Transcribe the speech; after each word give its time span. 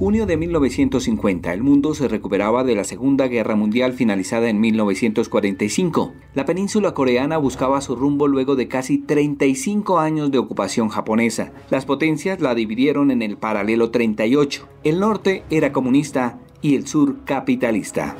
Junio 0.00 0.24
de 0.24 0.38
1950, 0.38 1.52
el 1.52 1.62
mundo 1.62 1.94
se 1.94 2.08
recuperaba 2.08 2.64
de 2.64 2.74
la 2.74 2.84
Segunda 2.84 3.28
Guerra 3.28 3.54
Mundial 3.54 3.92
finalizada 3.92 4.48
en 4.48 4.58
1945. 4.58 6.14
La 6.32 6.46
península 6.46 6.94
coreana 6.94 7.36
buscaba 7.36 7.82
su 7.82 7.96
rumbo 7.96 8.26
luego 8.26 8.56
de 8.56 8.66
casi 8.66 8.96
35 8.96 9.98
años 9.98 10.30
de 10.30 10.38
ocupación 10.38 10.88
japonesa. 10.88 11.52
Las 11.68 11.84
potencias 11.84 12.40
la 12.40 12.54
dividieron 12.54 13.10
en 13.10 13.20
el 13.20 13.36
paralelo 13.36 13.90
38. 13.90 14.66
El 14.84 15.00
norte 15.00 15.42
era 15.50 15.70
comunista 15.70 16.38
y 16.62 16.76
el 16.76 16.86
sur 16.86 17.22
capitalista. 17.26 18.16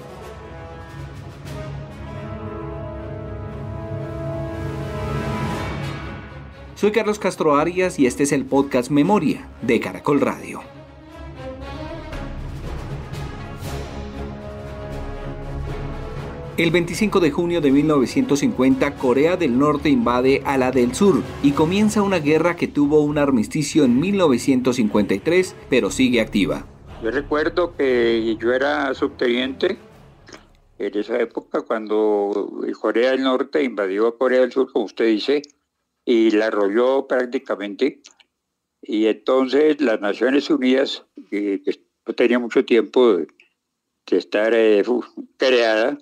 Soy 6.74 6.90
Carlos 6.90 7.18
Castro 7.18 7.56
Arias 7.56 7.98
y 7.98 8.04
este 8.04 8.24
es 8.24 8.32
el 8.32 8.44
podcast 8.44 8.90
Memoria 8.90 9.48
de 9.62 9.80
Caracol 9.80 10.20
Radio. 10.20 10.60
El 16.60 16.72
25 16.72 17.20
de 17.20 17.30
junio 17.30 17.62
de 17.62 17.70
1950, 17.70 18.94
Corea 18.96 19.38
del 19.38 19.58
Norte 19.58 19.88
invade 19.88 20.42
a 20.44 20.58
la 20.58 20.70
del 20.70 20.94
Sur 20.94 21.22
y 21.42 21.52
comienza 21.52 22.02
una 22.02 22.18
guerra 22.18 22.54
que 22.54 22.68
tuvo 22.68 23.00
un 23.00 23.16
armisticio 23.16 23.82
en 23.84 23.98
1953, 23.98 25.56
pero 25.70 25.90
sigue 25.90 26.20
activa. 26.20 26.66
Yo 27.02 27.12
recuerdo 27.12 27.74
que 27.74 28.36
yo 28.38 28.52
era 28.52 28.92
subteniente 28.92 29.78
en 30.78 30.98
esa 30.98 31.18
época 31.18 31.62
cuando 31.62 32.52
Corea 32.78 33.12
del 33.12 33.22
Norte 33.22 33.64
invadió 33.64 34.08
a 34.08 34.18
Corea 34.18 34.40
del 34.40 34.52
Sur, 34.52 34.70
como 34.70 34.84
usted 34.84 35.06
dice, 35.06 35.40
y 36.04 36.30
la 36.32 36.48
arrolló 36.48 37.06
prácticamente. 37.06 38.02
Y 38.82 39.06
entonces 39.06 39.80
las 39.80 39.98
Naciones 40.02 40.50
Unidas, 40.50 41.06
que 41.30 41.62
no 42.06 42.12
tenía 42.12 42.38
mucho 42.38 42.66
tiempo 42.66 43.14
de, 43.14 43.28
estar 44.10 44.52
eh, 44.54 44.84
creada, 45.38 45.96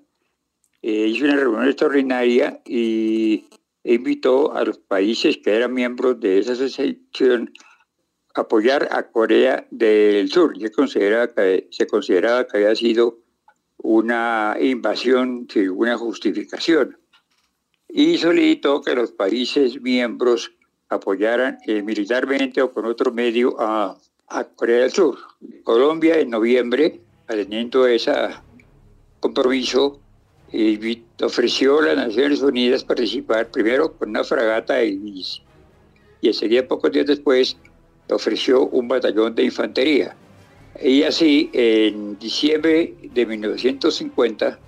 eh, 0.83 1.07
hizo 1.09 1.25
una 1.25 1.37
reunión 1.37 1.67
extraordinaria 1.67 2.61
y 2.65 3.47
invitó 3.85 4.55
a 4.55 4.65
los 4.65 4.79
países 4.79 5.39
que 5.39 5.55
eran 5.55 5.73
miembros 5.73 6.21
de 6.21 6.39
esa 6.39 6.53
asociación 6.53 7.53
a 8.35 8.43
apoyar 8.43 8.89
a 8.93 9.11
Corea 9.11 9.67
del 9.71 10.31
Sur. 10.31 10.59
Se 10.59 10.71
consideraba 10.71 11.29
que, 11.29 11.69
se 11.71 11.87
consideraba 11.87 12.47
que 12.47 12.59
había 12.59 12.77
sido 12.77 13.19
una 13.79 14.57
invasión 14.61 15.47
sin 15.51 15.71
una 15.71 15.97
justificación. 15.97 16.99
Y 17.89 18.19
solicitó 18.19 18.83
que 18.83 18.95
los 18.95 19.13
países 19.13 19.81
miembros 19.81 20.53
apoyaran 20.91 21.59
eh, 21.67 21.83
militarmente 21.83 22.61
o 22.61 22.73
con 22.73 22.85
otro 22.85 23.13
medio 23.13 23.59
a, 23.59 23.97
a 24.29 24.45
Corea 24.45 24.83
del 24.83 24.93
Sur. 24.93 25.19
Colombia 25.65 26.19
en 26.19 26.31
noviembre, 26.31 27.01
atendiendo 27.27 27.87
ese 27.87 28.13
compromiso, 29.21 30.01
y 30.53 31.05
ofreció 31.23 31.81
a 31.81 31.83
las 31.83 32.09
Naciones 32.09 32.41
Unidas 32.41 32.85
participar 32.85 33.51
primero 33.51 33.93
con 33.93 34.11
una 34.11 34.25
fragata 34.25 34.83
y, 34.83 35.23
y 36.21 36.27
enseguida, 36.29 36.67
pocos 36.67 36.91
días 36.93 37.07
después, 37.07 37.57
ofreció 38.11 38.67
un 38.67 38.89
batallón 38.89 39.35
de 39.35 39.45
infantería. 39.45 40.17
Y 40.83 41.03
así, 41.03 41.51
en 41.53 42.19
diciembre 42.19 42.95
de 43.03 43.27
1950, 43.27 44.59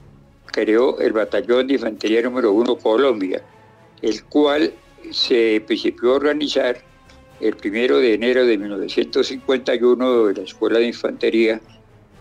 creó 0.47 0.99
el 0.99 1.13
batallón 1.13 1.69
de 1.69 1.75
infantería 1.75 2.23
número 2.23 2.53
uno 2.53 2.77
Colombia, 2.77 3.43
el 4.03 4.25
cual 4.25 4.73
se 5.11 5.57
empezó 5.57 5.89
a 6.13 6.17
organizar 6.17 6.83
el 7.41 7.57
primero 7.57 7.99
de 7.99 8.15
enero 8.15 8.45
de 8.45 8.59
1951 8.59 10.27
de 10.27 10.35
la 10.35 10.43
Escuela 10.43 10.79
de 10.79 10.89
Infantería 10.89 11.61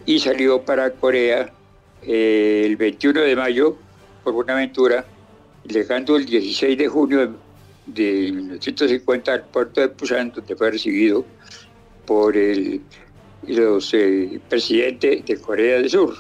y 0.05 0.19
salió 0.19 0.61
para 0.61 0.91
Corea 0.91 1.52
el 2.02 2.75
21 2.78 3.22
de 3.22 3.36
mayo 3.36 3.78
por 4.23 4.33
Buenaventura, 4.33 5.05
llegando 5.64 6.15
el 6.15 6.26
16 6.26 6.77
de 6.77 6.87
junio 6.87 7.36
de 7.86 8.32
1950 8.32 9.33
al 9.33 9.45
puerto 9.45 9.82
de 9.82 9.89
Pusan, 9.89 10.32
donde 10.32 10.55
fue 10.55 10.71
recibido 10.71 11.26
por 12.05 12.36
el 12.36 12.82
los, 13.48 13.93
eh, 13.93 14.39
presidente 14.49 15.23
de 15.26 15.37
Corea 15.37 15.77
del 15.77 15.89
Sur. 15.89 16.14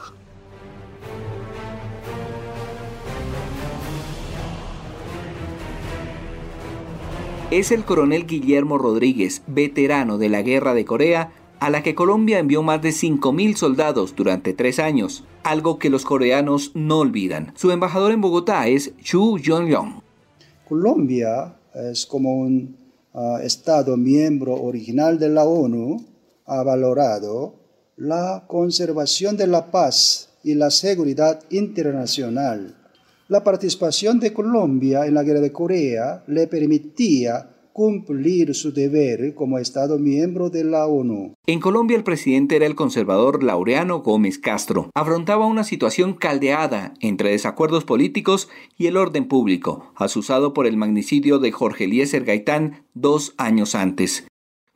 Es 7.51 7.71
el 7.71 7.83
coronel 7.83 8.27
Guillermo 8.27 8.77
Rodríguez, 8.77 9.41
veterano 9.47 10.19
de 10.19 10.29
la 10.29 10.43
Guerra 10.43 10.75
de 10.75 10.85
Corea, 10.85 11.31
a 11.59 11.69
la 11.69 11.83
que 11.83 11.95
Colombia 11.95 12.39
envió 12.39 12.63
más 12.63 12.81
de 12.81 12.89
5.000 12.89 13.55
soldados 13.55 14.15
durante 14.15 14.53
tres 14.53 14.79
años, 14.79 15.23
algo 15.43 15.79
que 15.79 15.89
los 15.89 16.05
coreanos 16.05 16.71
no 16.73 16.99
olvidan. 16.99 17.53
Su 17.55 17.71
embajador 17.71 18.11
en 18.11 18.21
Bogotá 18.21 18.67
es 18.67 18.95
Chu 18.97 19.37
Jong-yong. 19.43 20.01
Colombia 20.67 21.55
es 21.73 22.05
como 22.05 22.39
un 22.39 22.77
ah, 23.13 23.39
Estado 23.43 23.97
miembro 23.97 24.53
original 24.53 25.19
de 25.19 25.29
la 25.29 25.43
ONU, 25.43 26.05
ha 26.45 26.63
valorado 26.63 27.55
la 27.97 28.45
conservación 28.47 29.35
de 29.35 29.47
la 29.47 29.71
paz 29.71 30.29
y 30.43 30.55
la 30.55 30.71
seguridad 30.71 31.43
internacional. 31.49 32.75
La 33.27 33.43
participación 33.43 34.19
de 34.19 34.33
Colombia 34.33 35.05
en 35.05 35.13
la 35.13 35.23
guerra 35.23 35.41
de 35.41 35.51
Corea 35.51 36.23
le 36.27 36.47
permitía 36.47 37.47
cumplir 37.79 38.53
su 38.55 38.73
deber 38.73 39.33
como 39.33 39.57
Estado 39.57 39.97
miembro 39.97 40.49
de 40.49 40.65
la 40.65 40.85
ONU. 40.85 41.35
En 41.47 41.61
Colombia 41.61 41.95
el 41.95 42.03
presidente 42.03 42.57
era 42.57 42.65
el 42.65 42.75
conservador 42.75 43.41
Laureano 43.41 43.99
Gómez 43.99 44.37
Castro. 44.37 44.89
Afrontaba 44.93 45.45
una 45.45 45.63
situación 45.63 46.11
caldeada 46.11 46.93
entre 46.99 47.29
desacuerdos 47.29 47.85
políticos 47.85 48.49
y 48.77 48.87
el 48.87 48.97
orden 48.97 49.29
público, 49.29 49.93
asusado 49.95 50.53
por 50.53 50.67
el 50.67 50.75
magnicidio 50.75 51.39
de 51.39 51.53
Jorge 51.53 51.85
Eliezer 51.85 52.25
Gaitán 52.25 52.83
dos 52.95 53.33
años 53.37 53.75
antes. 53.75 54.27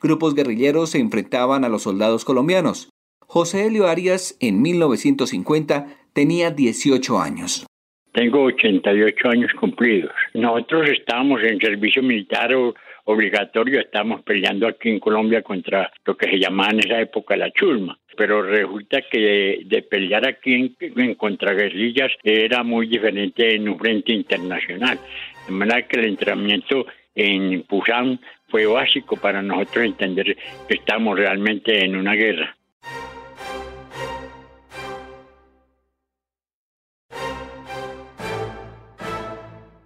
Grupos 0.02 0.34
guerrilleros 0.34 0.91
se 0.91 1.00
enfrentaban 1.00 1.66
a 1.66 1.70
los 1.70 1.84
soldados 1.84 2.24
colombianos. 2.24 2.88
José 3.20 3.66
Elio 3.66 3.88
Arias, 3.88 4.38
en 4.40 4.62
1950, 4.62 5.88
tenía 6.14 6.52
18 6.52 7.20
años. 7.20 7.66
Tengo 8.14 8.44
88 8.44 9.28
años 9.28 9.52
cumplidos. 9.59 10.14
Nosotros 10.35 10.88
estábamos 10.90 11.41
en 11.44 11.59
servicio 11.59 12.03
militar 12.03 12.53
o 12.53 12.75
obligatorio, 13.06 13.80
estamos 13.80 14.22
peleando 14.24 14.68
aquí 14.68 14.90
en 14.90 15.00
Colombia 15.00 15.41
contra 15.41 15.91
lo 16.06 16.16
que 16.16 16.30
se 16.30 16.40
llamaba 16.40 16.72
en 16.72 16.80
esa 16.80 17.02
época 17.02 17.36
la 17.36 17.52
chulma. 17.52 17.97
Pero 18.16 18.44
resulta 18.44 19.02
que 19.09 19.64
de, 19.66 19.81
pelear 19.81 20.28
aquí 20.28 20.53
en, 20.53 20.75
en 20.80 21.16
contraguerrillas 21.16 22.12
era 22.24 22.64
muy 22.64 22.88
diferente 22.88 23.56
en 23.56 23.68
un 23.68 23.80
frente 23.80 24.14
internacional. 24.14 25.00
De 25.47 25.52
manera 25.52 25.88
que 25.88 26.00
el 26.00 26.06
entrenamiento 26.06 26.86
en 27.16 27.64
Pusan 27.64 28.19
fue 28.47 28.66
básico 28.66 29.18
para 29.18 29.41
nosotros 29.41 29.85
entender 29.85 30.38
que 30.68 30.75
estamos 30.75 31.18
realmente 31.18 31.84
en 31.84 31.96
una 31.96 32.14
guerra. 32.14 32.56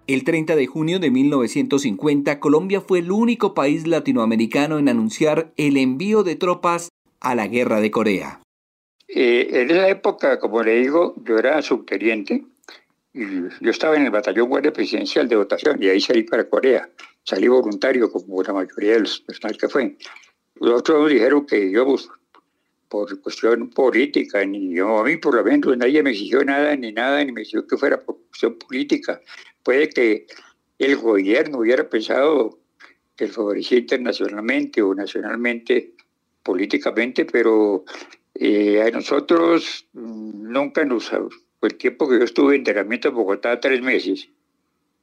El 0.08 0.24
30 0.24 0.56
de 0.56 0.66
junio 0.66 1.00
de 1.00 1.10
1950, 1.10 2.40
Colombia 2.40 2.80
fue 2.80 3.00
el 3.00 3.12
único 3.12 3.52
país 3.52 3.86
latinoamericano 3.86 4.78
en 4.78 4.88
anunciar 4.88 5.52
el 5.58 5.76
envío 5.76 6.22
de 6.22 6.34
tropas 6.34 6.88
a 7.20 7.34
la 7.34 7.46
guerra 7.46 7.82
de 7.82 7.90
Corea. 7.90 8.40
Eh, 9.06 9.48
en 9.52 9.70
esa 9.70 9.86
época, 9.86 10.38
como 10.38 10.62
le 10.62 10.76
digo, 10.76 11.14
yo 11.26 11.36
era 11.36 11.60
subteniente 11.60 12.42
y 13.12 13.20
yo 13.60 13.70
estaba 13.70 13.96
en 13.96 14.06
el 14.06 14.10
batallón 14.10 14.48
guardia 14.48 14.72
presidencial 14.72 15.28
de 15.28 15.36
votación 15.36 15.82
y 15.82 15.88
ahí 15.88 16.00
salí 16.00 16.22
para 16.22 16.48
Corea. 16.48 16.88
Salí 17.24 17.46
voluntario 17.46 18.10
como 18.10 18.42
la 18.42 18.54
mayoría 18.54 18.94
de 18.94 19.00
los 19.00 19.20
personal 19.20 19.58
que 19.58 19.68
fue. 19.68 19.94
Los 20.54 20.80
otros 20.80 21.10
dijeron 21.10 21.44
que 21.44 21.70
yo, 21.70 21.84
pues, 21.84 22.08
por 22.88 23.20
cuestión 23.20 23.68
política, 23.68 24.42
ni 24.46 24.74
yo, 24.74 25.00
a 25.00 25.04
mí 25.04 25.18
por 25.18 25.34
lo 25.34 25.44
menos 25.44 25.76
nadie 25.76 26.02
me 26.02 26.12
exigió 26.12 26.42
nada, 26.46 26.74
ni 26.76 26.92
nada, 26.92 27.22
ni 27.22 27.30
me 27.30 27.42
exigió 27.42 27.66
que 27.66 27.76
fuera 27.76 28.00
por 28.00 28.16
cuestión 28.30 28.58
política 28.58 29.20
puede 29.68 29.90
que 29.90 30.26
el 30.78 30.96
gobierno 30.96 31.58
hubiera 31.58 31.90
pensado 31.90 32.58
que 33.14 33.24
el 33.24 33.30
favorecía 33.30 33.76
internacionalmente 33.76 34.80
o 34.80 34.94
nacionalmente, 34.94 35.92
políticamente, 36.42 37.26
pero 37.26 37.84
eh, 38.34 38.80
a 38.80 38.90
nosotros 38.90 39.86
mm, 39.92 40.50
nunca 40.50 40.86
nos... 40.86 41.10
Fue 41.10 41.68
el 41.68 41.74
tiempo 41.74 42.08
que 42.08 42.18
yo 42.18 42.24
estuve 42.24 42.54
en 42.54 42.60
entrenamiento 42.60 43.08
en 43.08 43.14
Bogotá, 43.16 43.60
tres 43.60 43.82
meses, 43.82 44.30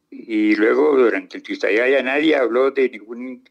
y 0.09 0.56
luego 0.56 0.97
durante 0.97 1.38
el 1.38 1.44
que 1.44 1.56
ya 1.57 2.01
nadie 2.01 2.35
habló 2.35 2.71
de 2.71 2.89
ningún 2.89 3.44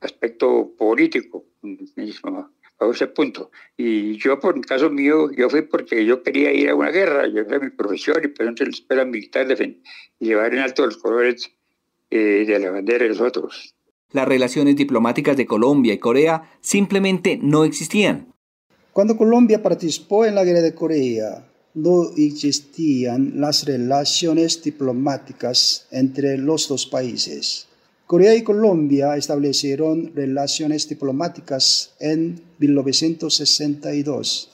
aspecto 0.00 0.72
político 0.78 1.44
a 2.82 2.90
ese 2.90 3.06
punto. 3.06 3.50
Y 3.76 4.16
yo, 4.18 4.40
por 4.40 4.56
el 4.56 4.66
caso 4.66 4.90
mío, 4.90 5.30
yo 5.32 5.48
fui 5.48 5.62
porque 5.62 6.04
yo 6.04 6.22
quería 6.22 6.52
ir 6.52 6.70
a 6.70 6.74
una 6.74 6.90
guerra, 6.90 7.26
yo 7.26 7.40
era 7.40 7.58
mi 7.58 7.70
profesión 7.70 8.18
y 8.22 8.28
por 8.28 8.46
eso 8.46 8.64
la 8.64 8.70
escuela 8.70 9.04
militar 9.04 9.46
y 10.18 10.26
llevar 10.26 10.52
en 10.52 10.60
alto 10.60 10.84
los 10.84 10.96
colores 10.96 11.50
eh, 12.10 12.44
de 12.46 12.58
la 12.58 12.70
bandera 12.70 13.04
de 13.04 13.10
los 13.10 13.20
otros. 13.20 13.74
Las 14.12 14.28
relaciones 14.28 14.76
diplomáticas 14.76 15.36
de 15.36 15.46
Colombia 15.46 15.94
y 15.94 15.98
Corea 15.98 16.50
simplemente 16.60 17.38
no 17.40 17.64
existían. 17.64 18.32
Cuando 18.92 19.16
Colombia 19.16 19.62
participó 19.62 20.26
en 20.26 20.34
la 20.34 20.44
guerra 20.44 20.60
de 20.60 20.74
Corea, 20.74 21.48
no 21.74 22.10
existían 22.16 23.40
las 23.40 23.64
relaciones 23.64 24.62
diplomáticas 24.62 25.86
entre 25.90 26.36
los 26.36 26.68
dos 26.68 26.86
países. 26.86 27.68
Corea 28.12 28.36
y 28.36 28.42
Colombia 28.42 29.16
establecieron 29.16 30.12
relaciones 30.14 30.86
diplomáticas 30.86 31.94
en 31.98 32.42
1962. 32.58 34.50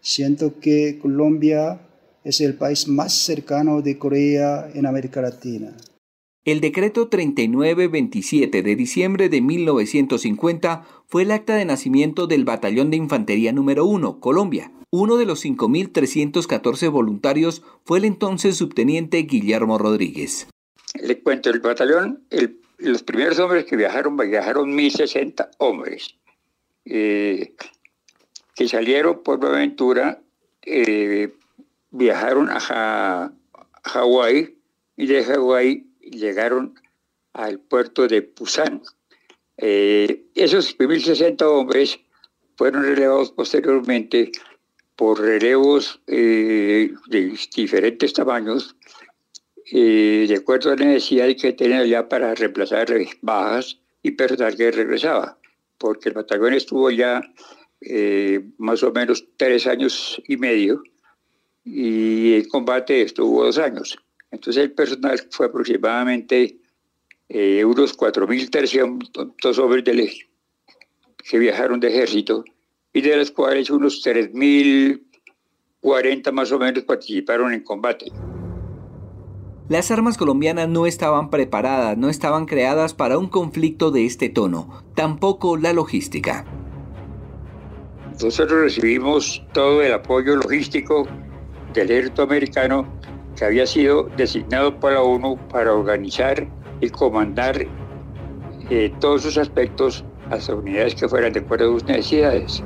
Siento 0.00 0.58
que 0.60 0.98
Colombia 0.98 1.78
es 2.24 2.40
el 2.40 2.54
país 2.54 2.88
más 2.88 3.12
cercano 3.12 3.82
de 3.82 3.98
Corea 3.98 4.70
en 4.72 4.86
América 4.86 5.20
Latina. 5.20 5.76
El 6.46 6.62
decreto 6.62 7.08
3927 7.08 8.62
de 8.62 8.76
diciembre 8.76 9.28
de 9.28 9.42
1950 9.42 10.86
fue 11.06 11.24
el 11.24 11.32
acta 11.32 11.56
de 11.56 11.66
nacimiento 11.66 12.26
del 12.26 12.46
Batallón 12.46 12.90
de 12.90 12.96
Infantería 12.96 13.52
número 13.52 13.84
1, 13.84 14.20
Colombia. 14.20 14.72
Uno 14.90 15.18
de 15.18 15.26
los 15.26 15.44
5.314 15.44 16.90
voluntarios 16.90 17.62
fue 17.84 17.98
el 17.98 18.06
entonces 18.06 18.56
subteniente 18.56 19.18
Guillermo 19.18 19.76
Rodríguez. 19.76 20.46
Le 20.94 21.22
cuento, 21.22 21.50
el 21.50 21.60
batallón, 21.60 22.24
los 22.82 23.02
primeros 23.02 23.38
hombres 23.38 23.64
que 23.64 23.76
viajaron, 23.76 24.16
viajaron 24.16 24.76
1.060 24.76 25.50
hombres, 25.58 26.16
eh, 26.84 27.54
que 28.54 28.68
salieron 28.68 29.22
por 29.22 29.44
aventura, 29.44 30.20
eh, 30.62 31.32
viajaron 31.90 32.48
a, 32.50 33.32
Hawái 33.84 34.56
y 34.96 35.06
de 35.06 35.24
Hawái 35.24 35.86
llegaron 36.00 36.74
al 37.32 37.58
puerto 37.58 38.06
de 38.06 38.22
Pusan. 38.22 38.82
Eh, 39.56 40.24
esos 40.34 40.76
1.060 40.78 41.42
hombres 41.42 41.98
fueron 42.56 42.84
relevados 42.84 43.32
posteriormente 43.32 44.30
por 44.96 45.20
relevos 45.20 46.00
eh, 46.06 46.92
de 47.08 47.36
diferentes 47.56 48.12
tamaños, 48.12 48.76
eh, 49.74 50.26
de 50.28 50.36
acuerdo 50.36 50.70
a 50.70 50.76
la 50.76 50.84
necesidad 50.84 51.28
que 51.34 51.54
tenían 51.54 51.86
ya 51.86 52.08
para 52.08 52.34
reemplazar 52.34 52.88
bajas 53.22 53.78
y 54.02 54.12
personal 54.12 54.56
que 54.56 54.70
regresaba, 54.70 55.38
porque 55.78 56.10
el 56.10 56.14
batallón 56.14 56.54
estuvo 56.54 56.90
ya 56.90 57.22
más 58.58 58.80
o 58.84 58.92
menos 58.92 59.26
tres 59.36 59.66
años 59.66 60.22
y 60.28 60.36
medio 60.36 60.84
y 61.64 62.34
el 62.34 62.48
combate 62.48 63.02
estuvo 63.02 63.44
dos 63.44 63.58
años. 63.58 63.96
Entonces 64.30 64.62
el 64.62 64.72
personal 64.72 65.20
fue 65.30 65.46
aproximadamente 65.46 66.58
eh, 67.28 67.64
unos 67.64 67.96
4.300 67.96 69.58
hombres 69.58 69.84
del, 69.84 70.10
que 71.18 71.38
viajaron 71.38 71.78
de 71.80 71.88
ejército 71.88 72.44
y 72.92 73.00
de 73.00 73.16
los 73.16 73.30
cuales 73.30 73.70
unos 73.70 74.04
3.040 74.04 76.32
más 76.32 76.52
o 76.52 76.58
menos 76.58 76.84
participaron 76.84 77.52
en 77.52 77.62
combate. 77.62 78.06
Las 79.68 79.90
armas 79.92 80.18
colombianas 80.18 80.68
no 80.68 80.86
estaban 80.86 81.30
preparadas, 81.30 81.96
no 81.96 82.08
estaban 82.08 82.46
creadas 82.46 82.94
para 82.94 83.16
un 83.16 83.28
conflicto 83.28 83.92
de 83.92 84.04
este 84.04 84.28
tono, 84.28 84.82
tampoco 84.94 85.56
la 85.56 85.72
logística. 85.72 86.44
Nosotros 88.20 88.60
recibimos 88.60 89.42
todo 89.52 89.80
el 89.80 89.92
apoyo 89.92 90.36
logístico 90.36 91.06
del 91.72 91.90
ejército 91.90 92.22
americano 92.22 92.86
que 93.36 93.44
había 93.44 93.66
sido 93.66 94.08
designado 94.16 94.78
por 94.78 94.92
la 94.92 95.02
ONU 95.02 95.38
para 95.48 95.72
organizar 95.72 96.46
y 96.80 96.90
comandar 96.90 97.66
eh, 98.68 98.92
todos 99.00 99.22
sus 99.22 99.38
aspectos 99.38 100.04
a 100.26 100.36
las 100.36 100.48
unidades 100.48 100.96
que 100.96 101.08
fueran 101.08 101.32
de 101.32 101.40
acuerdo 101.40 101.70
a 101.70 101.78
sus 101.78 101.84
necesidades. 101.84 102.62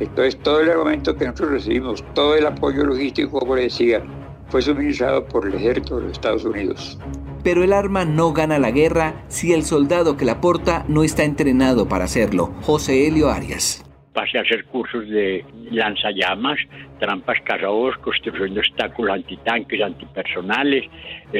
Entonces, 0.00 0.38
todo 0.42 0.60
el 0.60 0.70
armamento 0.70 1.14
que 1.14 1.26
nosotros 1.26 1.50
recibimos, 1.50 2.04
todo 2.14 2.34
el 2.34 2.46
apoyo 2.46 2.84
logístico, 2.84 3.38
como 3.38 3.54
decía, 3.54 4.02
fue 4.48 4.62
suministrado 4.62 5.26
por 5.26 5.46
el 5.46 5.54
ejército 5.54 5.96
de 5.96 6.02
los 6.02 6.12
Estados 6.12 6.44
Unidos. 6.44 6.98
Pero 7.42 7.62
el 7.62 7.72
arma 7.72 8.04
no 8.04 8.32
gana 8.32 8.58
la 8.58 8.70
guerra 8.70 9.24
si 9.28 9.52
el 9.52 9.62
soldado 9.62 10.16
que 10.16 10.24
la 10.24 10.40
porta 10.40 10.84
no 10.88 11.04
está 11.04 11.24
entrenado 11.24 11.88
para 11.88 12.04
hacerlo. 12.04 12.52
José 12.62 13.06
Helio 13.06 13.30
Arias 13.30 13.86
pasé 14.16 14.38
a 14.38 14.40
hacer 14.40 14.64
cursos 14.64 15.06
de 15.10 15.44
lanzallamas, 15.70 16.58
trampas 16.98 17.38
carros, 17.42 17.98
construcción 17.98 18.54
de 18.54 18.60
obstáculos 18.60 19.14
antitanques, 19.14 19.82
antipersonales, 19.82 20.84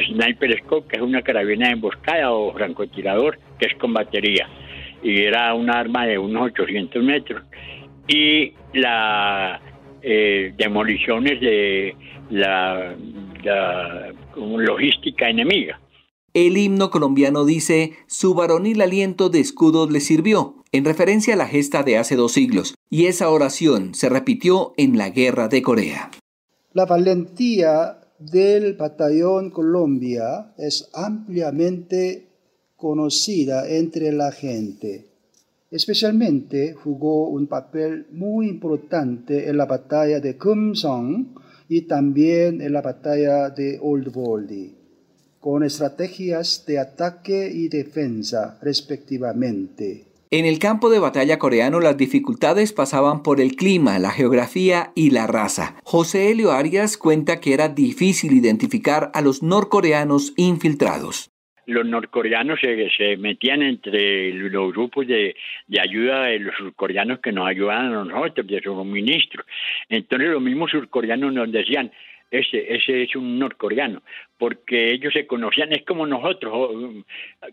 sniper 0.07 0.59
scope, 0.59 0.87
que 0.87 0.97
es 0.97 1.01
una 1.01 1.23
carabina 1.23 1.67
de 1.67 1.73
emboscada 1.73 2.31
o 2.31 2.53
francotirador, 2.53 3.39
que 3.57 3.65
es 3.65 3.73
con 3.79 3.93
batería. 3.93 4.47
Y 5.01 5.23
era 5.23 5.55
un 5.55 5.71
arma 5.71 6.05
de 6.05 6.19
unos 6.19 6.51
800 6.51 7.03
metros. 7.03 7.41
Y 8.07 8.53
la 8.73 9.59
eh, 10.09 10.53
demoliciones 10.57 11.41
de 11.41 11.93
la 12.29 12.95
logística 14.37 15.29
enemiga. 15.29 15.81
El 16.33 16.55
himno 16.55 16.91
colombiano 16.91 17.43
dice, 17.43 17.91
su 18.07 18.33
varonil 18.33 18.81
aliento 18.81 19.27
de 19.27 19.41
escudos 19.41 19.91
le 19.91 19.99
sirvió, 19.99 20.63
en 20.71 20.85
referencia 20.85 21.33
a 21.33 21.37
la 21.37 21.47
gesta 21.47 21.83
de 21.83 21.97
hace 21.97 22.15
dos 22.15 22.31
siglos, 22.31 22.75
y 22.89 23.07
esa 23.07 23.29
oración 23.29 23.95
se 23.95 24.07
repitió 24.07 24.73
en 24.77 24.97
la 24.97 25.09
Guerra 25.09 25.49
de 25.49 25.61
Corea. 25.61 26.11
La 26.71 26.85
valentía 26.85 27.99
del 28.17 28.75
batallón 28.75 29.49
Colombia 29.49 30.53
es 30.57 30.89
ampliamente 30.93 32.27
conocida 32.77 33.69
entre 33.69 34.13
la 34.13 34.31
gente. 34.31 35.06
Especialmente 35.69 36.73
jugó 36.73 37.27
un 37.27 37.47
papel 37.47 38.07
muy 38.11 38.47
importante 38.47 39.49
en 39.49 39.57
la 39.57 39.65
batalla 39.65 40.19
de 40.19 40.37
Kumsong 40.37 41.35
y 41.67 41.81
también 41.81 42.61
en 42.61 42.73
la 42.73 42.81
batalla 42.81 43.49
de 43.49 43.79
Old 43.81 44.11
Boldy 44.11 44.77
con 45.47 45.63
estrategias 45.63 46.65
de 46.65 46.77
ataque 46.77 47.49
y 47.53 47.69
defensa 47.69 48.59
respectivamente. 48.61 50.05
En 50.29 50.43
el 50.43 50.59
campo 50.59 50.89
de 50.89 50.99
batalla 50.99 51.39
coreano 51.39 51.79
las 51.79 51.95
dificultades 51.95 52.73
pasaban 52.73 53.23
por 53.23 53.39
el 53.39 53.55
clima, 53.55 53.97
la 53.97 54.11
geografía 54.11 54.91
y 54.93 55.11
la 55.11 55.25
raza. 55.25 55.75
José 55.85 56.31
Helio 56.31 56.51
Arias 56.51 56.97
cuenta 56.97 57.39
que 57.39 57.53
era 57.53 57.69
difícil 57.69 58.33
identificar 58.33 59.09
a 59.13 59.21
los 59.21 59.41
norcoreanos 59.41 60.33
infiltrados. 60.35 61.29
Los 61.67 61.85
norcoreanos 61.85 62.59
se, 62.59 63.17
metían 63.17 63.61
entre 63.61 64.33
los 64.33 64.71
grupos 64.73 65.05
de, 65.05 65.35
ayuda 65.79 66.23
de 66.23 66.39
los 66.39 66.55
surcoreanos 66.55 67.19
que 67.19 67.31
nos 67.31 67.47
ayudaban 67.47 67.93
a 67.93 68.03
nosotros, 68.03 68.47
de 68.47 68.61
sus 68.61 68.85
ministros. 68.85 69.45
Entonces 69.89 70.29
los 70.29 70.41
mismos 70.41 70.71
surcoreanos 70.71 71.31
nos 71.33 71.51
decían, 71.51 71.91
ese, 72.31 72.73
ese 72.73 73.03
es 73.03 73.15
un 73.15 73.39
norcoreano, 73.39 74.01
porque 74.37 74.91
ellos 74.91 75.13
se 75.13 75.27
conocían, 75.27 75.71
es 75.71 75.83
como 75.83 76.05
nosotros, 76.05 76.95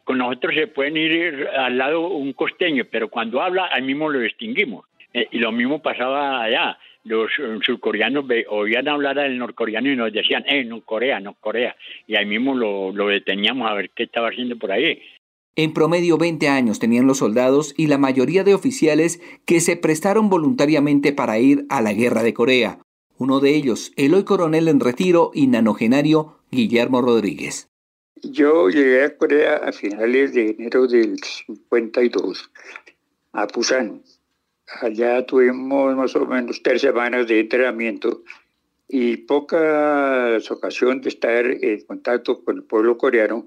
con 0.05 0.19
nosotros 0.19 0.55
se 0.55 0.67
pueden 0.67 0.97
ir 0.97 1.49
al 1.49 1.79
lado 1.79 2.09
un 2.09 2.33
costeño, 2.33 2.85
pero 2.91 3.09
cuando 3.09 3.43
habla, 3.43 3.69
ahí 3.71 3.83
mismo 3.83 4.09
lo 4.09 4.21
distinguimos. 4.21 4.87
Eh, 5.13 5.29
y 5.31 5.39
lo 5.39 5.53
mismo 5.53 5.81
pasaba 5.81 6.43
allá, 6.43 6.77
los 7.05 7.31
surcoreanos 7.65 8.25
oían 8.49 8.89
hablar 8.89 9.19
al 9.19 9.37
norcoreano 9.39 9.91
y 9.91 9.97
nos 9.97 10.13
decían, 10.13 10.45
eh, 10.47 10.65
no 10.65 10.81
Corea, 10.81 11.21
no 11.21 11.35
Corea, 11.35 11.77
y 12.07 12.17
ahí 12.17 12.27
mismo 12.27 12.55
lo, 12.55 12.93
lo 12.93 13.09
deteníamos 13.09 13.71
a 13.71 13.75
ver 13.75 13.91
qué 13.91 14.05
estaba 14.05 14.29
haciendo 14.29 14.59
por 14.59 14.73
ahí. 14.73 15.01
En 15.57 15.73
promedio 15.73 16.19
20 16.19 16.49
años 16.49 16.81
tenían 16.81 17.07
los 17.07 17.19
soldados 17.19 17.75
y 17.77 17.87
la 17.87 17.99
mayoría 17.99 18.43
de 18.43 18.55
oficiales 18.55 19.21
que 19.47 19.61
se 19.61 19.77
prestaron 19.77 20.29
voluntariamente 20.29 21.13
para 21.13 21.39
ir 21.39 21.65
a 21.69 21.81
la 21.81 21.93
guerra 21.93 22.25
de 22.25 22.35
Corea 22.35 22.79
uno 23.19 23.41
de 23.41 23.55
ellos, 23.55 23.93
el 23.97 24.15
hoy 24.15 24.25
coronel 24.25 24.69
en 24.69 24.81
retiro 24.81 25.31
y 25.35 25.47
nanogenario 25.47 26.41
Guillermo 26.51 27.01
Rodríguez. 27.01 27.69
Yo 28.23 28.69
llegué 28.69 29.05
a 29.05 29.17
Corea 29.17 29.57
a 29.57 29.73
finales 29.73 30.35
de 30.35 30.51
enero 30.51 30.87
del 30.87 31.19
52, 31.23 32.51
a 33.33 33.47
Busan. 33.47 34.03
Allá 34.81 35.25
tuvimos 35.27 35.95
más 35.95 36.17
o 36.17 36.27
menos 36.27 36.63
tres 36.63 36.81
semanas 36.81 37.27
de 37.27 37.41
entrenamiento 37.41 38.23
y 38.89 39.19
pocas 39.19 40.51
ocasiones 40.51 41.03
de 41.03 41.09
estar 41.09 41.45
en 41.47 41.81
contacto 41.87 42.43
con 42.45 42.57
el 42.57 42.65
pueblo 42.65 42.97
coreano 42.97 43.47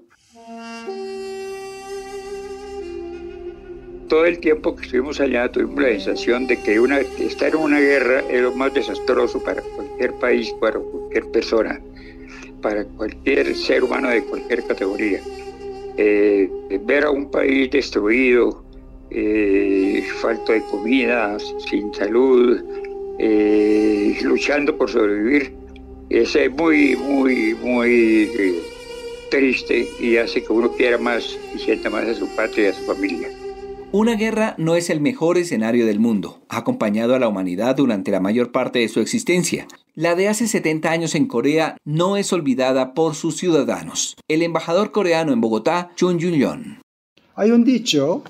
todo 4.08 4.24
el 4.24 4.38
tiempo 4.40 4.74
que 4.74 4.86
estuvimos 4.86 5.20
allá 5.20 5.50
tuvimos 5.52 5.82
la 5.82 5.90
sensación 5.90 6.46
de 6.46 6.56
que 6.56 6.80
una, 6.80 6.98
estar 6.98 7.50
en 7.50 7.56
una 7.56 7.78
guerra 7.78 8.20
es 8.30 8.40
lo 8.40 8.52
más 8.54 8.72
desastroso 8.72 9.42
para 9.42 9.62
cualquier 9.62 10.12
país, 10.14 10.52
para 10.60 10.78
cualquier 10.78 11.30
persona, 11.30 11.80
para 12.62 12.84
cualquier 12.84 13.54
ser 13.54 13.84
humano 13.84 14.08
de 14.08 14.24
cualquier 14.24 14.66
categoría. 14.66 15.20
Eh, 15.98 16.50
ver 16.86 17.04
a 17.04 17.10
un 17.10 17.30
país 17.30 17.70
destruido, 17.70 18.64
eh, 19.10 20.04
falta 20.20 20.52
de 20.52 20.62
comida, 20.62 21.36
sin 21.38 21.92
salud, 21.94 22.62
eh, 23.18 24.18
luchando 24.22 24.76
por 24.76 24.90
sobrevivir, 24.90 25.54
es 26.10 26.36
muy, 26.56 26.96
muy, 26.96 27.54
muy 27.54 28.62
triste 29.30 29.88
y 30.00 30.16
hace 30.16 30.42
que 30.42 30.52
uno 30.52 30.72
quiera 30.72 30.98
más 30.98 31.38
y 31.54 31.58
sienta 31.58 31.90
más 31.90 32.06
a 32.06 32.14
su 32.14 32.28
patria 32.34 32.66
y 32.66 32.68
a 32.68 32.74
su 32.74 32.84
familia. 32.84 33.28
Una 33.90 34.16
guerra 34.16 34.54
no 34.58 34.76
es 34.76 34.90
el 34.90 35.00
mejor 35.00 35.38
escenario 35.38 35.86
del 35.86 35.98
mundo. 35.98 36.42
Ha 36.50 36.58
acompañado 36.58 37.14
a 37.14 37.18
la 37.18 37.28
humanidad 37.28 37.74
durante 37.74 38.10
la 38.10 38.20
mayor 38.20 38.52
parte 38.52 38.80
de 38.80 38.88
su 38.88 39.00
existencia. 39.00 39.66
La 39.94 40.14
de 40.14 40.28
hace 40.28 40.46
70 40.46 40.90
años 40.90 41.14
en 41.14 41.26
Corea 41.26 41.78
no 41.84 42.18
es 42.18 42.32
olvidada 42.34 42.92
por 42.92 43.14
sus 43.14 43.38
ciudadanos. 43.38 44.14
El 44.28 44.42
embajador 44.42 44.92
coreano 44.92 45.32
en 45.32 45.40
Bogotá, 45.40 45.90
Chun 45.96 46.18
Yun-yeon. 46.18 46.82
Hay 47.34 47.50
un 47.50 47.64
dicho, 47.64 48.24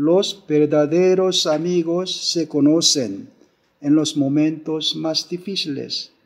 los 0.00 0.46
verdaderos 0.48 1.46
amigos 1.46 2.32
se 2.32 2.48
conocen 2.48 3.28
en 3.82 3.94
los 3.94 4.16
momentos 4.16 4.96
más 4.96 5.28
difíciles. 5.28 6.16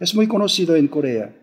Es 0.00 0.14
muy 0.14 0.26
conocido 0.26 0.74
en 0.74 0.88
Corea. 0.88 1.34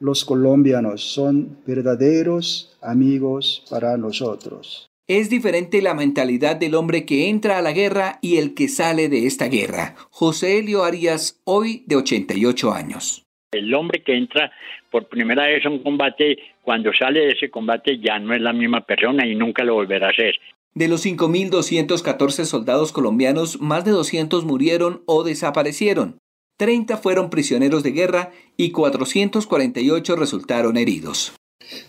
Los 0.00 0.24
colombianos 0.24 1.02
son 1.02 1.56
verdaderos 1.64 2.76
amigos 2.82 3.64
para 3.70 3.96
nosotros. 3.96 4.88
Es 5.06 5.30
diferente 5.30 5.82
la 5.82 5.94
mentalidad 5.94 6.56
del 6.56 6.74
hombre 6.74 7.06
que 7.06 7.28
entra 7.28 7.58
a 7.58 7.62
la 7.62 7.70
guerra 7.70 8.18
y 8.20 8.38
el 8.38 8.56
que 8.56 8.66
sale 8.66 9.08
de 9.08 9.24
esta 9.24 9.46
guerra. 9.46 9.94
José 10.10 10.58
Elio 10.58 10.82
Arias, 10.82 11.40
hoy 11.44 11.84
de 11.86 11.94
88 11.94 12.72
años. 12.72 13.22
El 13.52 13.72
hombre 13.72 14.02
que 14.02 14.16
entra 14.16 14.50
por 14.90 15.06
primera 15.06 15.46
vez 15.46 15.64
a 15.64 15.70
un 15.70 15.78
combate, 15.78 16.38
cuando 16.62 16.92
sale 16.92 17.20
de 17.20 17.32
ese 17.34 17.50
combate 17.50 18.00
ya 18.00 18.18
no 18.18 18.34
es 18.34 18.40
la 18.40 18.52
misma 18.52 18.80
persona 18.80 19.24
y 19.24 19.36
nunca 19.36 19.62
lo 19.62 19.74
volverá 19.74 20.08
a 20.08 20.12
ser. 20.12 20.34
De 20.78 20.86
los 20.86 21.04
5.214 21.04 22.44
soldados 22.44 22.92
colombianos, 22.92 23.60
más 23.60 23.84
de 23.84 23.90
200 23.90 24.44
murieron 24.44 25.02
o 25.06 25.24
desaparecieron. 25.24 26.18
30 26.56 26.98
fueron 26.98 27.30
prisioneros 27.30 27.82
de 27.82 27.90
guerra 27.90 28.30
y 28.56 28.70
448 28.70 30.14
resultaron 30.14 30.76
heridos. 30.76 31.32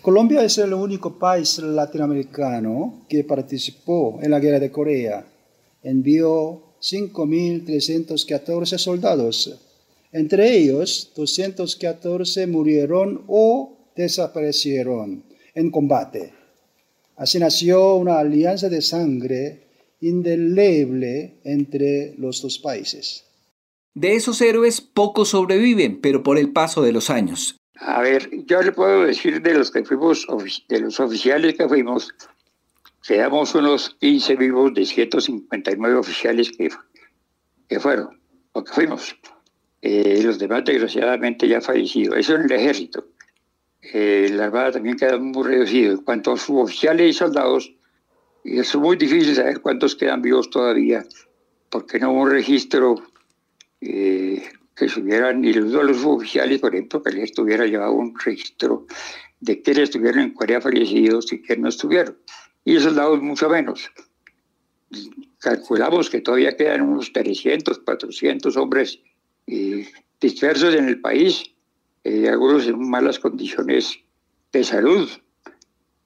Colombia 0.02 0.42
es 0.42 0.58
el 0.58 0.74
único 0.74 1.20
país 1.20 1.60
latinoamericano 1.60 3.06
que 3.08 3.22
participó 3.22 4.18
en 4.22 4.32
la 4.32 4.40
guerra 4.40 4.58
de 4.58 4.72
Corea. 4.72 5.24
Envió 5.84 6.74
5.314 6.80 8.76
soldados. 8.76 9.56
Entre 10.10 10.56
ellos, 10.56 11.12
214 11.14 12.48
murieron 12.48 13.22
o 13.28 13.92
desaparecieron 13.94 15.22
en 15.54 15.70
combate. 15.70 16.39
Así 17.20 17.38
nació 17.38 17.96
una 17.96 18.18
alianza 18.18 18.70
de 18.70 18.80
sangre 18.80 19.68
indeleble 20.00 21.38
entre 21.44 22.14
los 22.16 22.40
dos 22.40 22.58
países. 22.58 23.26
De 23.92 24.14
esos 24.14 24.40
héroes 24.40 24.80
pocos 24.80 25.28
sobreviven, 25.28 26.00
pero 26.00 26.22
por 26.22 26.38
el 26.38 26.50
paso 26.50 26.80
de 26.80 26.92
los 26.92 27.10
años. 27.10 27.56
A 27.74 28.00
ver, 28.00 28.30
yo 28.46 28.62
le 28.62 28.72
puedo 28.72 29.04
decir 29.04 29.42
de 29.42 29.52
los 29.52 29.70
que 29.70 29.84
fuimos, 29.84 30.26
de 30.66 30.80
los 30.80 30.98
oficiales 30.98 31.56
que 31.58 31.68
fuimos, 31.68 32.08
quedamos 33.06 33.54
unos 33.54 33.96
15 34.00 34.36
vivos 34.36 34.72
de 34.72 34.86
159 34.86 35.96
oficiales 35.96 36.50
que, 36.50 36.70
que 37.68 37.80
fueron, 37.80 38.18
o 38.52 38.64
que 38.64 38.72
fuimos. 38.72 39.14
Eh, 39.82 40.22
los 40.22 40.38
demás, 40.38 40.64
desgraciadamente, 40.64 41.46
ya 41.46 41.60
fallecidos. 41.60 42.16
Eso 42.16 42.36
en 42.36 42.44
el 42.44 42.52
ejército. 42.52 43.04
Eh, 43.82 44.28
la 44.32 44.44
Armada 44.46 44.72
también 44.72 44.96
queda 44.96 45.18
muy 45.18 45.46
reducido. 45.46 45.92
En 45.92 46.02
cuanto 46.02 46.32
a 46.32 46.36
sus 46.36 46.56
oficiales 46.56 47.10
y 47.10 47.12
soldados, 47.12 47.74
es 48.44 48.74
muy 48.76 48.96
difícil 48.96 49.34
saber 49.34 49.60
cuántos 49.60 49.96
quedan 49.96 50.22
vivos 50.22 50.50
todavía, 50.50 51.04
porque 51.68 51.98
no 51.98 52.12
hubo 52.12 52.22
un 52.22 52.30
registro 52.30 52.96
eh, 53.80 54.42
que 54.74 54.84
estuvieran, 54.86 55.44
y 55.44 55.52
los 55.52 55.72
dos 55.72 56.04
oficiales, 56.04 56.60
por 56.60 56.74
ejemplo, 56.74 57.02
que 57.02 57.12
les 57.12 57.24
estuviera 57.24 57.66
llevado 57.66 57.92
un 57.92 58.18
registro 58.18 58.86
de 59.40 59.62
quiénes 59.62 59.84
estuvieron 59.84 60.20
en 60.20 60.34
Corea 60.34 60.60
fallecidos 60.60 61.32
y 61.32 61.40
quiénes 61.42 61.62
no 61.62 61.68
estuvieron. 61.68 62.16
Y 62.64 62.72
esos 62.72 62.84
soldados 62.84 63.22
mucho 63.22 63.48
menos. 63.48 63.90
Calculamos 65.38 66.10
que 66.10 66.20
todavía 66.20 66.56
quedan 66.56 66.82
unos 66.82 67.12
300, 67.12 67.78
400 67.78 68.56
hombres 68.56 69.00
eh, 69.46 69.88
dispersos 70.20 70.74
en 70.74 70.88
el 70.88 71.00
país, 71.00 71.54
eh, 72.04 72.28
algunos 72.28 72.66
en 72.66 72.88
malas 72.88 73.18
condiciones 73.18 73.98
de 74.52 74.64
salud. 74.64 75.08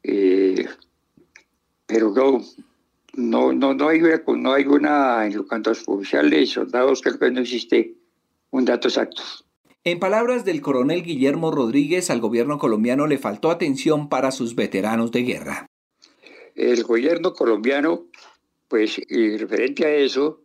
Eh, 0.02 0.66
pero 1.86 2.10
no, 2.10 2.40
no, 3.14 3.52
no, 3.52 3.74
no, 3.74 3.88
hay, 3.88 4.00
no 4.00 4.52
hay 4.52 4.64
una, 4.64 5.26
en 5.26 5.42
cuanto 5.44 5.70
a 5.70 5.72
los 5.74 5.84
oficiales 5.86 6.42
y 6.42 6.46
soldados, 6.46 7.00
creo 7.02 7.18
que 7.18 7.30
no 7.30 7.40
existe 7.40 7.94
un 8.50 8.64
dato 8.64 8.88
exacto. 8.88 9.22
En 9.84 9.98
palabras 9.98 10.44
del 10.44 10.62
coronel 10.62 11.02
Guillermo 11.02 11.50
Rodríguez, 11.50 12.08
al 12.08 12.20
gobierno 12.20 12.58
colombiano 12.58 13.06
le 13.06 13.18
faltó 13.18 13.50
atención 13.50 14.08
para 14.08 14.30
sus 14.30 14.54
veteranos 14.54 15.12
de 15.12 15.22
guerra. 15.22 15.66
El 16.54 16.82
gobierno 16.84 17.34
colombiano, 17.34 18.06
pues, 18.68 18.98
referente 19.08 19.84
a 19.84 19.94
eso, 19.94 20.40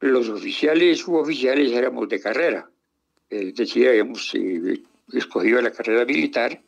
los 0.00 0.28
oficiales 0.28 0.98
y 0.98 1.02
suboficiales 1.02 1.72
éramos 1.72 2.08
de 2.08 2.20
carrera. 2.20 2.70
Es 3.30 3.54
decir, 3.54 3.88
habíamos 3.88 4.34
eh, 4.34 4.82
escogido 5.12 5.60
la 5.60 5.70
carrera 5.70 6.04
militar 6.04 6.60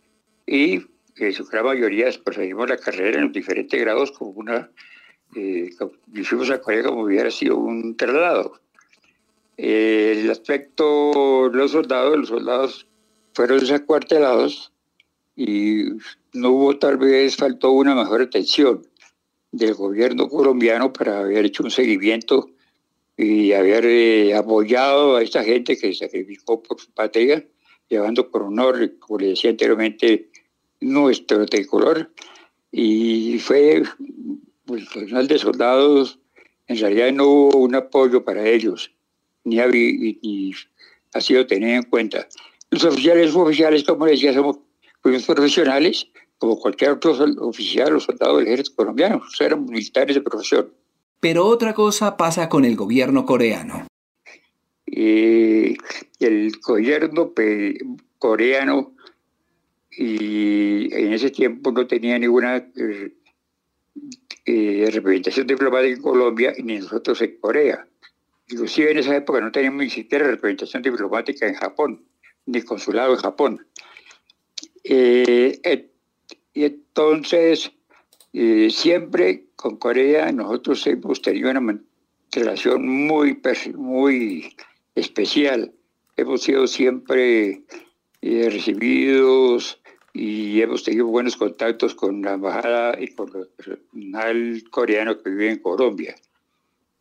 y 0.46 0.74
en 0.74 0.88
eh, 1.16 1.32
su 1.32 1.44
gran 1.46 1.64
mayoría 1.64 2.10
proseguimos 2.22 2.68
la 2.68 2.76
carrera 2.76 3.18
en 3.18 3.24
los 3.24 3.32
diferentes 3.32 3.80
grados 3.80 4.12
como 4.12 4.32
una, 4.32 4.70
eh, 5.36 5.70
hicimos 6.14 6.50
a 6.50 6.60
Corea 6.60 6.84
como 6.84 7.02
hubiera 7.02 7.30
sido 7.30 7.56
un 7.56 7.96
traslado. 7.96 8.60
el 9.56 10.30
aspecto 10.30 11.48
de 11.50 11.56
los 11.56 11.72
soldados, 11.72 12.18
los 12.18 12.28
soldados 12.28 12.86
fueron 13.34 13.60
desacuartelados 13.60 14.72
y 15.36 15.84
no 16.34 16.50
hubo 16.50 16.78
tal 16.78 16.98
vez, 16.98 17.36
faltó 17.36 17.70
una 17.72 17.94
mejor 17.94 18.22
atención 18.22 18.86
del 19.52 19.74
gobierno 19.74 20.28
colombiano 20.28 20.92
para 20.92 21.20
haber 21.20 21.46
hecho 21.46 21.62
un 21.62 21.70
seguimiento 21.70 22.50
y 23.20 23.52
haber 23.52 23.84
eh, 23.84 24.34
apoyado 24.34 25.16
a 25.16 25.22
esta 25.22 25.44
gente 25.44 25.76
que 25.76 25.94
sacrificó 25.94 26.62
por 26.62 26.80
su 26.80 26.90
patria, 26.92 27.46
llevando 27.90 28.30
por 28.30 28.42
honor, 28.42 28.98
como 28.98 29.18
le 29.18 29.28
decía 29.28 29.50
anteriormente, 29.50 30.30
nuestro 30.80 31.44
tricolor. 31.44 32.10
Y 32.72 33.38
fue, 33.38 33.82
pues, 34.64 34.82
el 34.84 34.88
personal 34.88 35.28
de 35.28 35.38
soldados, 35.38 36.18
en 36.66 36.78
realidad 36.78 37.12
no 37.12 37.26
hubo 37.26 37.58
un 37.58 37.74
apoyo 37.74 38.24
para 38.24 38.48
ellos, 38.48 38.90
ni, 39.44 39.58
ha 39.60 41.20
sido 41.20 41.46
tenido 41.46 41.74
en 41.74 41.82
cuenta. 41.82 42.26
Los 42.70 42.84
oficiales 42.84 43.34
oficiales, 43.34 43.84
como 43.84 44.06
decía, 44.06 44.32
somos 44.32 44.60
profesionales, 45.02 46.06
como 46.38 46.58
cualquier 46.58 46.92
otro 46.92 47.12
oficial 47.40 47.96
o 47.96 48.00
soldado 48.00 48.38
del 48.38 48.46
ejército 48.46 48.76
colombiano, 48.76 49.20
sea, 49.36 49.48
éramos 49.48 49.70
militares 49.70 50.14
de 50.14 50.22
profesión. 50.22 50.72
Pero 51.20 51.46
otra 51.46 51.74
cosa 51.74 52.16
pasa 52.16 52.48
con 52.48 52.64
el 52.64 52.76
gobierno 52.76 53.26
coreano. 53.26 53.86
Eh, 54.86 55.76
el 56.18 56.52
gobierno 56.60 57.32
coreano 58.18 58.96
y 59.90 60.92
en 60.94 61.12
ese 61.12 61.30
tiempo 61.30 61.70
no 61.72 61.86
tenía 61.86 62.18
ninguna 62.18 62.56
eh, 62.56 63.12
eh, 64.46 64.88
representación 64.90 65.46
diplomática 65.46 65.94
en 65.94 66.02
Colombia 66.02 66.54
ni 66.58 66.78
nosotros 66.78 67.20
en 67.20 67.38
Corea. 67.38 67.86
Inclusive 68.48 68.90
en 68.90 68.98
esa 68.98 69.14
época 69.14 69.40
no 69.40 69.52
teníamos 69.52 69.84
ni 69.84 69.90
siquiera 69.90 70.26
representación 70.26 70.82
diplomática 70.82 71.46
en 71.46 71.54
Japón, 71.54 72.04
ni 72.46 72.62
consulado 72.62 73.12
en 73.12 73.18
Japón. 73.18 73.66
y 74.82 76.64
entonces 76.64 77.70
siempre 78.70 79.49
con 79.60 79.76
Corea 79.76 80.32
nosotros 80.32 80.86
hemos 80.86 81.20
tenido 81.20 81.50
una 81.50 81.78
relación 82.32 82.88
muy, 82.88 83.38
muy 83.74 84.56
especial. 84.94 85.74
Hemos 86.16 86.42
sido 86.42 86.66
siempre 86.66 87.62
eh, 88.22 88.48
recibidos 88.50 89.78
y 90.14 90.62
hemos 90.62 90.82
tenido 90.82 91.06
buenos 91.08 91.36
contactos 91.36 91.94
con 91.94 92.22
la 92.22 92.34
embajada 92.34 92.98
y 92.98 93.08
con 93.08 93.28
el 93.36 93.48
personal 93.48 94.64
coreano 94.70 95.22
que 95.22 95.28
vive 95.28 95.50
en 95.50 95.58
Colombia. 95.58 96.14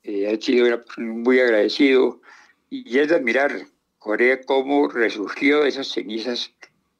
Eh, 0.03 0.27
ha 0.27 0.41
sido 0.41 0.81
muy 0.97 1.39
agradecido 1.39 2.19
y 2.69 2.99
es 2.99 3.07
de 3.07 3.15
admirar 3.15 3.67
Corea 3.99 4.41
cómo 4.41 4.89
resurgió 4.89 5.61
de 5.61 5.69
esas 5.69 5.87
cenizas 5.87 6.53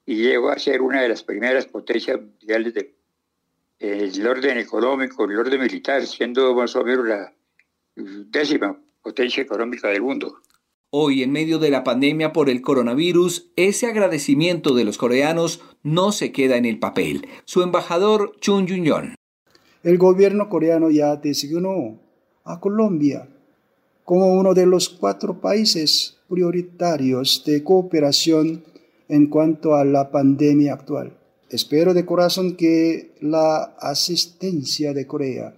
y 0.06 0.16
llegó 0.16 0.52
a 0.52 0.58
ser 0.58 0.82
una 0.82 1.02
de 1.02 1.10
las 1.10 1.24
primeras 1.24 1.66
potencias 1.66 2.18
mundiales 2.22 2.74
de 2.74 2.99
el 3.80 4.28
orden 4.28 4.58
económico, 4.58 5.24
el 5.24 5.40
orden 5.40 5.62
militar, 5.62 6.06
siendo 6.06 6.54
más 6.54 6.76
o 6.76 6.84
menos 6.84 7.08
la 7.08 7.34
décima 7.96 8.78
potencia 9.02 9.42
económica 9.42 9.88
del 9.88 10.02
mundo. 10.02 10.38
Hoy, 10.92 11.22
en 11.22 11.32
medio 11.32 11.60
de 11.60 11.70
la 11.70 11.84
pandemia 11.84 12.34
por 12.34 12.50
el 12.50 12.62
coronavirus, 12.62 13.52
ese 13.56 13.88
agradecimiento 13.88 14.74
de 14.74 14.84
los 14.84 14.98
coreanos 14.98 15.62
no 15.84 16.12
se 16.12 16.32
queda 16.32 16.58
en 16.58 16.66
el 16.66 16.80
papel. 16.80 17.28
Su 17.46 17.62
embajador, 17.62 18.36
Chun 18.40 18.66
Yun-yeon. 18.66 19.16
El 19.84 19.98
gobierno 19.98 20.50
coreano 20.50 20.90
ya 20.90 21.16
designó 21.16 22.00
a 22.44 22.60
Colombia 22.60 23.30
como 24.04 24.34
uno 24.34 24.56
de 24.56 24.66
los 24.66 24.90
cuatro 24.90 25.40
países 25.40 26.18
prioritarios 26.28 27.44
de 27.46 27.64
cooperación 27.64 28.64
en 29.08 29.28
cuanto 29.28 29.76
a 29.76 29.86
la 29.86 30.10
pandemia 30.10 30.74
actual. 30.74 31.19
Espero 31.50 31.96
de 31.96 32.06
corazón 32.06 32.56
que 32.56 33.16
la 33.22 33.76
asistencia 33.80 34.94
de 34.94 35.08
Corea 35.08 35.56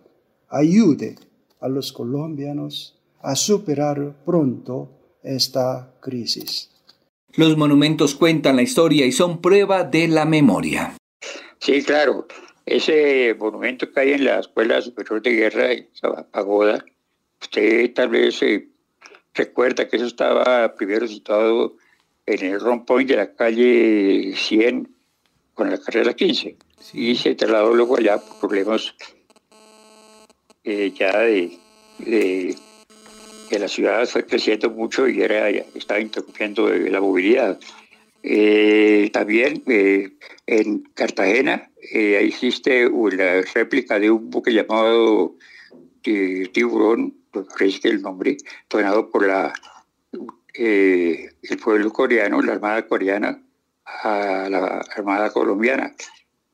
ayude 0.50 1.18
a 1.60 1.68
los 1.68 1.92
colombianos 1.92 2.98
a 3.22 3.36
superar 3.36 4.16
pronto 4.26 4.90
esta 5.22 5.94
crisis. 6.00 6.72
Los 7.34 7.58
monumentos 7.58 8.16
cuentan 8.16 8.56
la 8.56 8.62
historia 8.62 9.06
y 9.06 9.12
son 9.12 9.42
prueba 9.42 9.84
de 9.84 10.08
la 10.08 10.26
memoria. 10.26 10.96
Sí, 11.60 11.84
claro. 11.84 12.28
Ese 12.66 13.36
monumento 13.38 13.92
que 13.92 14.00
hay 14.00 14.14
en 14.14 14.26
la 14.26 14.40
Escuela 14.40 14.82
Superior 14.82 15.22
de 15.22 15.32
Guerra, 15.32 15.72
esa 15.72 16.30
pagoda, 16.30 16.86
usted 17.42 17.94
tal 17.94 18.10
vez 18.10 18.42
eh, 18.44 18.70
recuerda 19.34 19.88
que 19.90 19.98
eso 19.98 20.06
estaba 20.06 20.74
primero 20.76 21.08
situado 21.08 21.76
en 22.26 22.46
el 22.46 22.60
rompoint 22.60 23.10
de 23.10 23.16
la 23.18 23.34
calle 23.34 24.34
100 24.36 24.91
con 25.62 25.70
la 25.70 25.78
carrera 25.78 26.12
15 26.16 26.56
y 26.94 27.16
se 27.16 27.36
trasladó 27.36 27.76
luego 27.76 27.96
allá 27.96 28.18
por 28.18 28.50
problemas 28.50 28.96
eh, 30.64 30.92
ya 30.98 31.20
de, 31.20 31.56
que 33.48 33.60
la 33.60 33.68
ciudad 33.68 34.08
fue 34.08 34.26
creciendo 34.26 34.72
mucho 34.72 35.08
y 35.08 35.22
era, 35.22 35.50
estaba 35.50 36.00
interrumpiendo 36.00 36.68
la 36.68 37.00
movilidad. 37.00 37.60
Eh, 38.24 39.12
también 39.14 39.62
eh, 39.68 40.10
en 40.48 40.80
Cartagena 40.96 41.70
existe 41.80 42.88
una 42.88 43.44
réplica 43.54 44.00
de 44.00 44.10
un 44.10 44.32
buque 44.32 44.52
llamado 44.56 45.36
Tiburón, 46.02 47.14
parece 47.56 47.82
que 47.82 47.90
el 47.90 48.02
nombre, 48.02 48.38
donado 48.68 49.12
por 49.12 49.28
la, 49.28 49.54
el 50.56 51.58
pueblo 51.64 51.94
coreano, 51.94 52.42
la 52.42 52.54
Armada 52.54 52.88
coreana, 52.88 53.40
a 53.86 54.48
la 54.50 54.86
Armada 54.96 55.32
colombiana. 55.32 55.94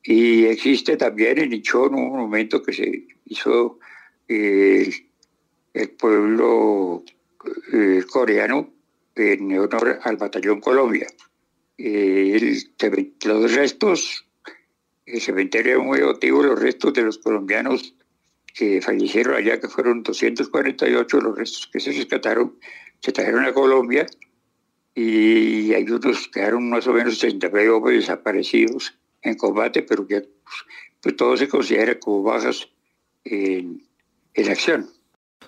Y 0.04 0.46
existe 0.46 0.96
también 0.98 1.38
en 1.38 1.54
Ichón 1.54 1.94
un 1.96 2.10
monumento 2.10 2.64
que 2.64 2.74
se 2.74 3.08
hizo 3.26 3.80
el 4.28 5.90
pueblo 5.98 7.04
eh, 7.74 8.04
coreano 8.10 8.74
en 9.16 9.58
honor 9.58 10.00
al 10.04 10.18
Batallón 10.18 10.62
Colombia. 10.62 11.08
El, 11.78 12.72
los 13.26 13.54
restos, 13.54 14.26
el 15.06 15.22
cementerio 15.22 15.84
muy 15.84 16.00
emotivo, 16.00 16.44
los 16.44 16.60
restos 16.60 16.94
de 16.94 17.04
los 17.04 17.18
colombianos 17.20 17.94
que 18.54 18.82
fallecieron 18.82 19.36
allá, 19.36 19.60
que 19.60 19.68
fueron 19.68 20.04
248 20.04 21.22
los 21.22 21.38
restos 21.38 21.70
que 21.72 21.80
se 21.80 21.92
rescataron, 21.92 22.58
se 23.02 23.12
trajeron 23.12 23.46
a 23.46 23.54
Colombia 23.54 24.08
y 25.00 25.76
hay 25.76 25.84
unos 25.84 26.28
quedaron 26.28 26.72
más 26.72 26.88
o 26.88 26.92
menos 26.92 27.20
39 27.20 27.70
hombres 27.70 28.00
desaparecidos 28.00 28.98
en 29.22 29.36
combate, 29.36 29.84
pero 29.84 30.08
que 30.08 30.28
pues, 31.04 31.16
todo 31.16 31.38
se 31.38 31.48
considera 31.48 32.00
como 32.00 32.24
bajas 32.24 32.68
en, 33.24 33.84
en 34.34 34.50
acción. 34.50 34.90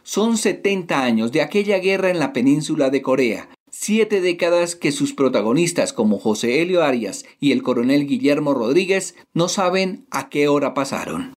Son 0.04 0.38
70 0.38 1.04
años 1.04 1.32
de 1.32 1.42
aquella 1.42 1.80
guerra 1.80 2.12
en 2.12 2.20
la 2.20 2.32
península 2.32 2.92
de 2.92 3.02
Corea, 3.02 3.50
siete 3.72 4.22
décadas 4.22 4.76
que 4.76 4.92
sus 4.92 5.14
protagonistas 5.14 5.94
como 5.94 6.20
José 6.20 6.62
Helio 6.62 6.84
Arias 6.84 7.26
y 7.40 7.52
el 7.52 7.64
coronel 7.64 8.06
Guillermo 8.06 8.54
Rodríguez 8.54 9.16
no 9.34 9.48
saben 9.48 10.06
a 10.12 10.30
qué 10.30 10.48
hora 10.48 10.76
pasaron. 10.76 11.34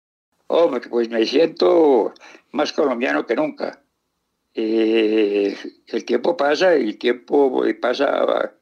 Hombre, 0.49 0.83
pues 0.91 1.09
me 1.09 1.25
siento 1.25 2.13
más 2.51 2.75
colombiano 2.75 3.25
que 3.25 3.37
nunca. 3.37 3.83
Eh, 4.55 5.57
el 5.87 6.05
tiempo 6.05 6.37
pasa 6.37 6.77
y 6.77 6.91
el 6.91 6.99
tiempo 6.99 7.65
pasa 7.81 8.53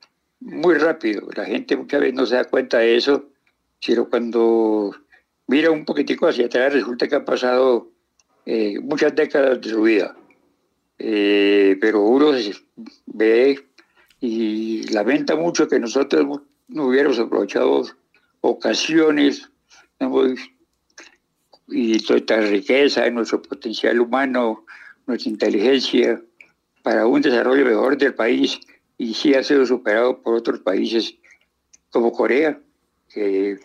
muy 0.40 0.74
rápido. 0.74 1.28
La 1.34 1.44
gente 1.44 1.76
muchas 1.76 2.00
veces 2.00 2.14
no 2.14 2.26
se 2.26 2.36
da 2.36 2.44
cuenta 2.44 2.78
de 2.78 2.96
eso, 2.96 3.30
sino 3.80 4.08
cuando 4.08 4.94
mira 5.46 5.70
un 5.70 5.84
poquitico 5.84 6.28
hacia 6.28 6.46
atrás 6.46 6.72
resulta 6.72 7.08
que 7.08 7.16
han 7.16 7.24
pasado 7.24 7.90
eh, 8.46 8.78
muchas 8.80 9.14
décadas 9.14 9.60
de 9.60 9.68
su 9.68 9.82
vida. 9.82 10.16
Eh, 10.98 11.78
pero 11.80 12.02
uno 12.02 12.32
ve 13.06 13.58
y 14.20 14.82
lamenta 14.92 15.34
mucho 15.34 15.66
que 15.66 15.80
nosotros 15.80 16.42
no 16.68 16.86
hubiéramos 16.86 17.18
aprovechado 17.18 17.86
ocasiones 18.42 19.50
y 21.68 21.98
toda 22.00 22.18
esta 22.18 22.40
riqueza, 22.40 23.08
nuestro 23.10 23.42
potencial 23.42 24.00
humano, 24.00 24.66
nuestra 25.06 25.30
inteligencia 25.30 26.22
para 26.82 27.06
un 27.06 27.20
desarrollo 27.20 27.64
mejor 27.64 27.98
del 27.98 28.14
país 28.14 28.60
y 28.96 29.14
sí 29.14 29.34
ha 29.34 29.42
sido 29.42 29.64
superado 29.66 30.22
por 30.22 30.34
otros 30.34 30.60
países 30.60 31.16
como 31.90 32.12
Corea, 32.12 32.60
que 33.12 33.58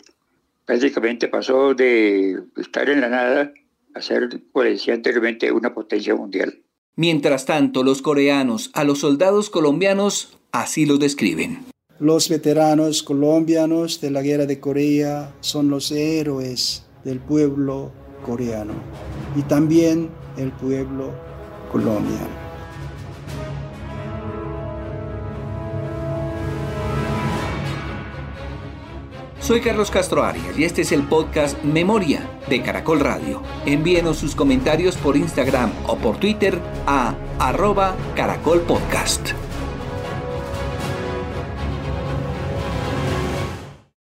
prácticamente 0.65 1.27
pasó 1.27 1.73
de 1.73 2.41
estar 2.57 2.89
en 2.89 3.01
la 3.01 3.09
nada 3.09 3.53
a 3.93 4.01
ser, 4.01 4.41
como 4.51 4.65
decía 4.65 4.93
anteriormente, 4.93 5.51
una 5.51 5.73
potencia 5.73 6.15
mundial. 6.15 6.61
Mientras 6.95 7.45
tanto, 7.45 7.83
los 7.83 8.01
coreanos 8.01 8.71
a 8.73 8.83
los 8.83 8.99
soldados 8.99 9.49
colombianos 9.49 10.37
así 10.51 10.85
los 10.85 10.99
describen. 10.99 11.65
Los 11.99 12.29
veteranos 12.29 13.03
colombianos 13.03 14.01
de 14.01 14.11
la 14.11 14.21
guerra 14.21 14.45
de 14.45 14.59
Corea 14.59 15.33
son 15.41 15.69
los 15.69 15.91
héroes 15.91 16.85
del 17.03 17.19
pueblo 17.19 17.91
coreano 18.25 18.73
y 19.35 19.43
también 19.43 20.09
el 20.37 20.51
pueblo 20.51 21.11
Colombia. 21.71 22.27
Soy 29.39 29.61
Carlos 29.61 29.91
Castro 29.91 30.23
Arias 30.23 30.57
y 30.57 30.63
este 30.63 30.81
es 30.81 30.91
el 30.91 31.03
podcast 31.03 31.61
Memoria 31.63 32.27
de 32.49 32.63
Caracol 32.63 32.99
Radio. 32.99 33.43
Envíenos 33.67 34.17
sus 34.17 34.33
comentarios 34.33 34.97
por 34.97 35.15
Instagram 35.15 35.71
o 35.85 35.97
por 35.97 36.17
Twitter 36.17 36.59
a 36.87 37.13
arroba 37.37 37.95
Caracol 38.15 38.61
Podcast. 38.61 39.44